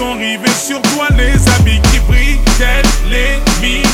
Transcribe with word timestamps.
sont 0.00 0.14
rivés 0.14 0.48
sur 0.48 0.80
toi, 0.80 1.08
les 1.10 1.36
habits 1.52 1.80
qui 1.92 1.98
brillent, 2.08 2.40
tels 2.58 3.10
les 3.10 3.36
mille 3.60 3.89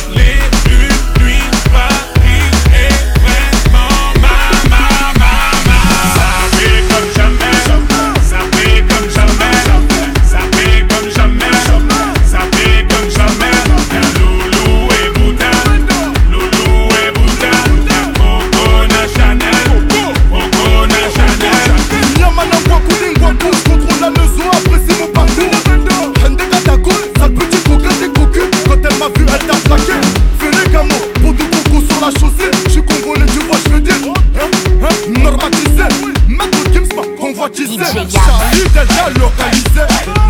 suis 38.56 38.68
déjà 38.70 39.08
localisé 39.18 39.84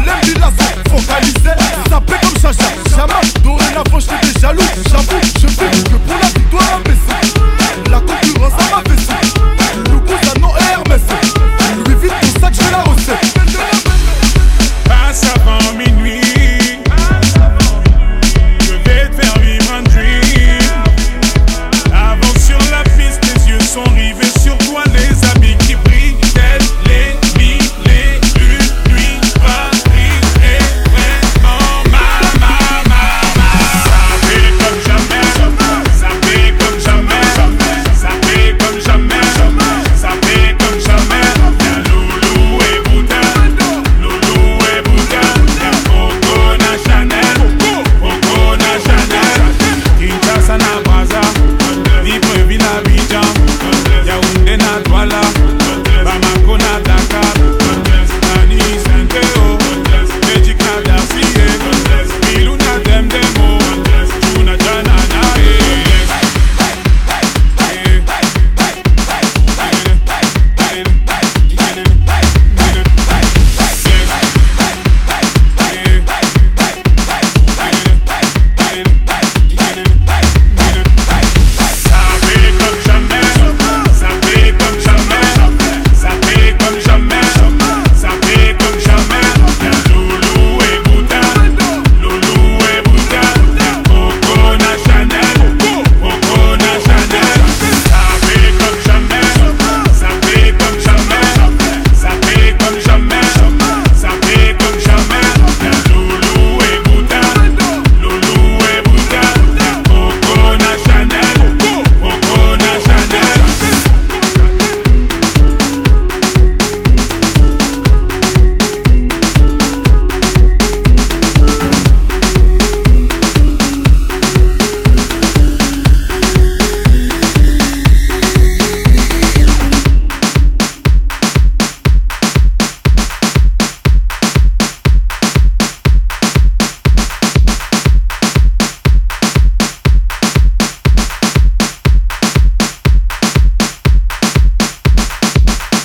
Les 0.05 0.29
villas 0.29 0.53
sont 0.59 0.97
focalisés 0.97 1.57
Sapé 1.89 2.15
comme 2.23 2.41
Chacha, 2.41 2.69
Jamais 2.97 3.43
Dorénavant 3.43 4.01
j'étais 4.01 4.21
déjà 4.27 4.49
jaloux. 4.49 4.63
J'avoue, 4.91 5.21
je 5.41 5.47
fais 5.47 5.71
que 5.85 5.97
pour 5.97 6.19
la 6.21 6.29
victoire 6.29 6.81
imbécile 6.81 7.66